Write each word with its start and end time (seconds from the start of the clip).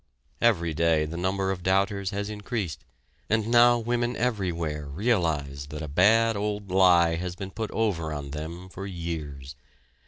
Every 0.41 0.73
day 0.73 1.05
the 1.05 1.15
number 1.15 1.51
of 1.51 1.61
doubters 1.61 2.09
has 2.09 2.27
increased, 2.31 2.83
and 3.29 3.47
now 3.49 3.77
women 3.77 4.15
everywhere 4.17 4.87
realize 4.87 5.67
that 5.67 5.83
a 5.83 5.87
bad 5.87 6.35
old 6.35 6.71
lie 6.71 7.17
has 7.17 7.35
been 7.35 7.51
put 7.51 7.69
over 7.69 8.11
on 8.11 8.31
them 8.31 8.67
for 8.69 8.87
years. 8.87 9.55